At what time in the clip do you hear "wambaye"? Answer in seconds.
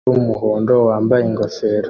0.87-1.23